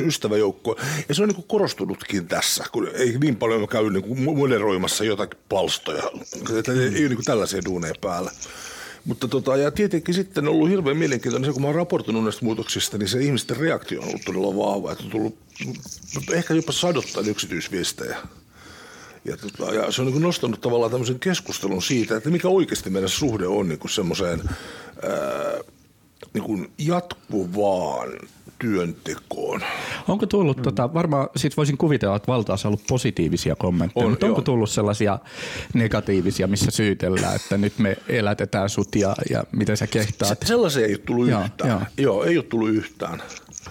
ystäväjoukko. 0.00 0.76
Ja 1.08 1.14
se 1.14 1.22
on 1.22 1.28
niin 1.28 1.36
kuin 1.36 1.48
korostunutkin 1.48 2.28
tässä, 2.28 2.64
kun 2.72 2.88
ei 2.94 3.18
niin 3.18 3.36
paljon 3.36 3.68
käy 3.68 3.90
niin 3.90 4.02
kuin 4.02 4.22
moderoimassa 4.22 5.04
jotakin 5.04 5.40
palstoja. 5.48 6.02
Että 6.58 6.72
ei, 6.72 6.78
ei 6.78 6.86
ole 6.86 6.94
niin 6.94 7.16
kuin 7.16 7.24
tällaisia 7.24 7.60
duuneja 7.64 7.94
päällä. 8.00 8.30
Mutta 9.04 9.28
tota, 9.28 9.56
ja 9.56 9.70
tietenkin 9.70 10.14
sitten 10.14 10.48
on 10.48 10.54
ollut 10.54 10.70
hirveän 10.70 10.96
mielenkiintoinen 10.96 11.50
se, 11.50 11.52
kun 11.52 11.62
mä 11.62 11.68
oon 11.68 11.74
raportoinut 11.74 12.24
näistä 12.24 12.44
muutoksista, 12.44 12.98
niin 12.98 13.08
se 13.08 13.20
ihmisten 13.20 13.56
reaktio 13.56 14.00
on 14.00 14.08
ollut 14.08 14.24
todella 14.24 14.56
vahva. 14.56 14.92
Että 14.92 15.04
on 15.04 15.10
tullut 15.10 15.38
ehkä 16.32 16.54
jopa 16.54 16.72
sadottain 16.72 17.28
yksityisviestejä. 17.28 18.18
Ja, 19.24 19.36
tota, 19.36 19.74
ja 19.74 19.92
se 19.92 20.02
on 20.02 20.08
niin 20.08 20.22
nostanut 20.22 20.60
tavallaan 20.60 20.90
tämmöisen 20.90 21.18
keskustelun 21.20 21.82
siitä, 21.82 22.16
että 22.16 22.30
mikä 22.30 22.48
oikeasti 22.48 22.90
meidän 22.90 23.08
suhde 23.08 23.46
on 23.46 23.68
niin 23.68 23.80
semmoiseen 23.90 24.42
niin 26.34 26.72
jatkuvaan 26.78 28.08
työntekoon. 28.58 29.60
Onko 30.08 30.26
tullut, 30.26 30.56
mm. 30.56 30.62
tota, 30.62 30.94
varmaan 30.94 31.28
sit 31.36 31.56
voisin 31.56 31.76
kuvitella, 31.76 32.16
että 32.16 32.32
valtaosa 32.32 32.68
on 32.68 32.70
ollut 32.70 32.86
positiivisia 32.88 33.56
kommentteja, 33.56 34.04
On, 34.06 34.12
mutta 34.12 34.26
onko 34.26 34.38
joo. 34.38 34.44
tullut 34.44 34.70
sellaisia 34.70 35.18
negatiivisia, 35.74 36.46
missä 36.46 36.70
syytellään, 36.70 37.36
että 37.36 37.58
nyt 37.58 37.78
me 37.78 37.96
elätetään 38.08 38.68
sut 38.68 38.96
ja, 38.96 39.16
ja 39.30 39.44
miten 39.52 39.76
sä 39.76 39.86
Se, 39.86 39.92
kehtaat? 39.92 40.38
sellaisia 40.44 40.86
ei 40.86 40.92
ole 40.92 40.98
tullut 40.98 41.28
Joo, 41.28 41.44
yhtään. 41.44 41.70
joo. 41.70 41.80
Joo, 41.98 42.24
ei 42.24 42.36
ole 42.36 42.44
tullut 42.44 42.68
yhtään. 42.68 43.22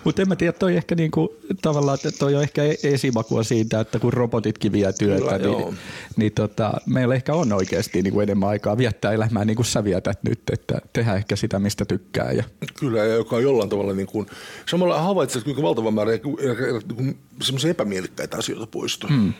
Mutta 0.04 0.22
en 0.22 0.28
mä 0.28 0.36
tiedä, 0.36 0.54
toi 0.54 0.76
ehkä 0.76 0.96
niinku, 0.96 1.36
tavallaan, 1.62 1.96
että 1.96 2.12
toi 2.20 2.36
on 2.36 2.44
ehkä 2.44 2.64
e- 2.64 2.76
esimakua 2.84 3.44
siitä, 3.44 3.80
että 3.80 4.00
kun 4.00 4.14
robotitkin 4.14 4.72
vie 4.72 4.94
työtä, 4.94 5.20
Kyllä, 5.20 5.38
niin, 5.38 5.60
joo. 5.60 5.74
niin 6.16 6.32
tota, 6.32 6.74
meillä 6.86 7.16
ehkä 7.16 7.34
on 7.34 7.54
oikeasti 7.54 8.02
niinku 8.02 8.22
enemmän 8.22 8.50
aikaa 8.50 8.78
viettää 8.78 9.12
elämää 9.12 9.46
niin 9.46 9.56
kuin 9.56 9.66
sä 9.66 9.84
vietät 9.84 10.20
nyt, 10.24 10.42
että 10.52 10.82
tehdään 10.94 11.18
ehkä 11.18 11.36
sitä, 11.36 11.60
mistä 11.60 11.86
tykkää. 11.86 12.32
Ja, 12.32 12.44
Kyllä, 12.80 13.00
ja 13.00 13.14
joka 13.14 13.36
on 13.36 13.44
jollain 13.44 13.70
tavalla 13.70 13.94
niin 13.94 14.08
kuin, 14.08 14.26
samalla 14.66 15.02
havaitset, 15.02 15.44
kuinka 15.44 15.62
valtava 15.62 15.92
määrä 15.92 16.12
niin 16.12 17.18
semmoisia 17.42 17.72
epämielikkäitä 17.72 18.38
asioita 18.38 18.68
poistuu. 18.68 19.10
Hmm. 19.10 19.34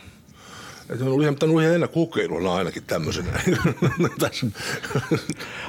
Että 0.92 1.04
on 1.04 1.10
ollut 1.10 1.22
ihan, 1.22 1.36
on 1.42 1.50
ollut 1.50 1.62
ihan 1.62 1.88
kokeiluna 1.88 2.54
ainakin 2.54 2.82
tämmöisenä. 2.86 3.28
Tässä. 4.20 4.46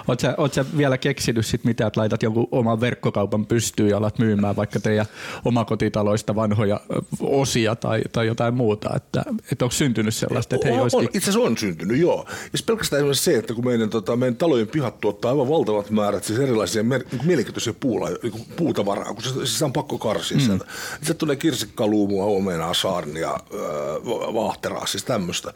Oot 0.07 0.19
sä, 0.19 0.35
oot 0.37 0.53
sä 0.53 0.65
vielä 0.77 0.97
keksinyt 0.97 1.45
sit 1.45 1.63
mitä, 1.63 1.87
että 1.87 1.99
laitat 1.99 2.23
jonkun 2.23 2.47
oman 2.51 2.81
verkkokaupan 2.81 3.45
pystyyn 3.45 3.89
ja 3.89 3.97
alat 3.97 4.19
myymään 4.19 4.55
vaikka 4.55 4.79
teidän 4.79 5.05
omakotitaloista 5.45 6.35
vanhoja 6.35 6.79
osia 7.19 7.75
tai, 7.75 8.01
tai 8.11 8.27
jotain 8.27 8.53
muuta, 8.53 8.89
että, 8.95 9.23
että 9.51 9.65
onko 9.65 9.75
syntynyt 9.75 10.15
sellaista, 10.15 10.55
että 10.55 10.67
hei 10.67 10.77
on, 10.77 10.81
olisikin... 10.81 11.07
on, 11.07 11.11
itse 11.13 11.29
asiassa 11.29 11.47
on 11.47 11.57
syntynyt, 11.57 11.97
joo. 11.97 12.25
Ja 12.53 12.59
pelkästään 12.65 12.99
esimerkiksi 12.99 13.23
se, 13.23 13.37
että 13.37 13.53
kun 13.53 13.65
meidän, 13.65 13.89
tota, 13.89 14.15
meidän 14.15 14.35
talojen 14.35 14.67
pihat 14.67 14.99
tuottaa 14.99 15.31
aivan 15.31 15.49
valtavat 15.49 15.89
määrät 15.89 16.23
siis 16.23 16.39
erilaisia 16.39 16.83
mer- 16.83 17.03
niin 17.11 17.27
mielenkiintoisia 17.27 17.73
puula, 17.79 18.09
niin 18.09 18.45
puutavaraa, 18.55 19.13
kun 19.13 19.23
se, 19.23 19.29
siis 19.29 19.61
on 19.61 19.73
pakko 19.73 19.97
karsia 19.97 20.37
mm. 20.37 20.43
sieltä. 20.43 20.65
Sieltä 21.01 21.13
tulee 21.13 21.35
kirsikkaluumua, 21.35 22.25
omenaa, 22.25 22.73
saarnia, 22.73 23.37
öö, 23.53 23.61
va- 24.05 24.33
vaahteraa, 24.33 24.85
siis 24.85 25.03
tämmöistä. 25.11 25.53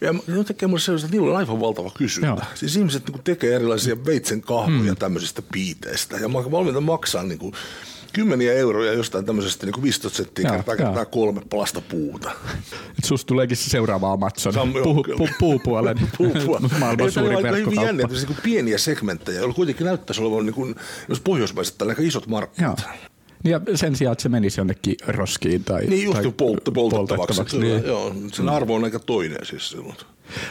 Ja 0.00 0.14
tekee 0.44 0.66
mulle 0.66 0.80
sellaista, 0.80 1.06
että 1.06 1.16
niillä 1.16 1.30
on 1.30 1.36
aivan 1.36 1.60
valtava 1.60 1.90
kysyntä. 1.90 2.26
Joo. 2.26 2.40
Siis 2.54 2.76
ihmiset 2.76 3.08
niin 3.08 3.22
tekee 3.24 3.54
erilaisia 3.54 4.04
veitsen 4.04 4.40
kahvoja 4.40 4.92
mm. 4.92 4.96
tämmöisistä 4.96 5.42
piiteistä. 5.52 6.16
Ja 6.16 6.28
mä 6.28 6.50
valmiita 6.50 6.80
maksaa 6.80 7.22
niin 7.22 7.38
kuin, 7.38 7.54
kymmeniä 8.16 8.52
euroja 8.52 8.92
jostain 8.92 9.24
tämmöisestä 9.24 9.66
niin 9.66 9.72
kuin 9.72 9.82
15 9.82 10.16
senttiä 10.16 10.44
Joo, 10.44 10.52
kertaa, 10.52 10.76
kertaa 10.76 11.04
kolme 11.04 11.42
palasta 11.50 11.80
puuta. 11.80 12.30
Et 12.98 13.04
susta 13.04 13.26
tuleekin 13.26 13.56
se 13.56 13.70
seuraava 13.70 14.12
Amazon, 14.12 14.72
Puhu, 14.82 15.04
pu, 15.16 15.28
puupuolen 15.38 15.96
maailman 16.80 17.12
suurin 17.12 17.36
aika 17.36 17.48
hyvin 17.48 17.74
jännä, 17.74 18.02
verkkokauppa. 18.02 18.16
että 18.16 18.32
niin 18.32 18.42
pieniä 18.42 18.78
segmenttejä, 18.78 19.38
joilla 19.38 19.54
kuitenkin 19.54 19.86
näyttäisi 19.86 20.22
olevan 20.22 20.46
niin 20.46 20.54
kuin, 20.54 20.74
myös 21.08 21.20
pohjoismaiset 21.20 21.82
aika 21.82 22.02
isot 22.02 22.26
Joo. 22.60 22.76
Ja 23.46 23.60
sen 23.74 23.96
sijaan, 23.96 24.12
että 24.12 24.22
se 24.22 24.28
menisi 24.28 24.60
jonnekin 24.60 24.96
roskiin 25.06 25.64
tai, 25.64 25.86
Niin 25.86 26.04
just 26.04 26.22
tai 26.22 26.32
poltt, 26.36 26.68
poltettavaksi. 26.74 27.44
Kyllä, 27.44 27.64
niin. 27.64 27.86
Joo, 27.86 28.14
sen 28.32 28.48
arvo 28.48 28.74
on 28.74 28.84
aika 28.84 28.98
toinen 28.98 29.46
siis 29.46 29.68
silloin. 29.68 29.96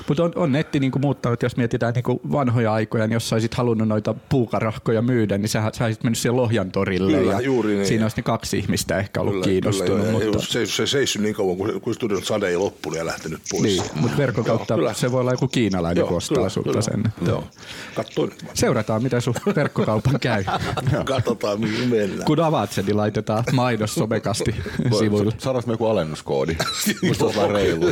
Mutta 0.08 0.24
on, 0.24 0.32
on 0.36 0.52
netti 0.52 0.80
niinku 0.80 1.00
muuttanut, 1.00 1.44
jos 1.44 1.58
mietitään 1.58 1.94
niinku 1.94 2.22
vanhoja 2.32 2.74
aikoja, 2.74 3.08
niin 3.08 3.14
jos 3.14 3.30
sä 3.30 3.36
olisit 3.36 3.54
halunnut 3.54 3.88
noita 3.88 4.16
puukarahkoja 4.30 5.02
myydä, 5.02 5.38
niin 5.38 5.50
sä, 5.50 5.72
olisit 5.82 6.04
mennyt 6.04 6.18
siihen 6.18 6.36
Lohjan 6.36 6.72
torille 6.72 7.18
Kyllä, 7.18 7.32
ja 7.32 7.42
juuri 7.42 7.74
niin. 7.76 7.86
siinä 7.86 8.06
olisi 8.06 8.18
ne 8.18 8.24
kaksi 8.24 8.58
ihmistä 8.58 8.98
ehkä 9.00 9.22
ollut 9.22 9.34
Kyllä, 9.34 9.46
kiinnostunut. 9.46 10.08
kyllä, 10.08 10.12
mutta, 10.12 10.40
se, 10.40 10.66
se 10.66 10.88
seissyt 10.88 11.22
niin 11.22 11.36
kauan, 11.36 11.58
kun, 11.58 11.82
kun 11.82 11.96
studion 11.96 12.24
sade 12.24 12.48
ei 12.48 12.58
loppunut 12.58 12.98
ja 12.98 13.06
lähtenyt 13.06 13.40
pois. 13.52 13.64
niin, 13.64 13.84
mutta 13.96 14.18
verkon 14.18 14.46
kautta 14.46 14.74
Joo, 14.74 14.78
kyllä. 14.78 14.94
se 14.94 15.12
voi 15.12 15.22
olla 15.22 15.32
joku 15.32 15.48
kiinalainen, 15.48 16.02
Joo, 16.02 16.08
kun 16.08 16.18
ostaa 16.18 16.36
kyllä, 16.36 16.50
sulta 16.50 16.70
kyllä. 16.70 16.82
sen. 16.82 17.04
Joo. 17.28 17.44
Katso 17.96 18.26
nyt. 18.26 18.46
Seurataan, 18.54 19.04
miten 19.04 19.22
sun 19.22 19.36
verkkokaupan 19.56 20.20
käy. 20.20 20.44
Katsotaan, 21.06 21.60
mihin 21.60 21.90
mennään. 21.90 22.26
Kun 22.26 22.40
avaat 22.40 22.72
sen, 22.72 22.86
niin 22.86 22.98
laitetaan 22.98 23.44
mainos 23.54 23.96
somekasti 23.96 24.56
sivuille. 25.00 25.34
Saadaanko 25.38 25.68
me 25.68 25.74
joku 25.74 25.86
alennuskoodi? 25.86 26.58
Musta 27.08 27.26
vähän 27.26 27.52
reilu. 27.52 27.86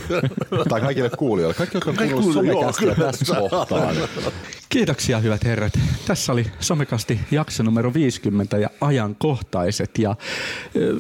tai 0.69 0.81
kaikille 0.81 1.09
kuulijoille. 1.09 1.53
Kaikki, 1.53 1.79
kuulijat, 1.83 2.11
joo, 2.11 2.33
somekästiä 2.33 2.95
tässä 2.95 3.35
kohtaan. 3.49 3.95
Kiitoksia 4.69 5.19
hyvät 5.19 5.43
herrat. 5.43 5.73
Tässä 6.07 6.31
oli 6.31 6.45
Somekasti 6.59 7.19
jakso 7.31 7.63
numero 7.63 7.93
50 7.93 8.57
ja 8.57 8.69
ajankohtaiset. 8.81 9.97
Ja 9.97 10.15